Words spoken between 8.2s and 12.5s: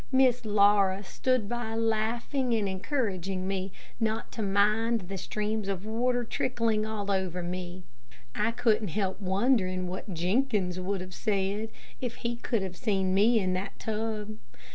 I couldn't help wondering what Jenkins would have said if he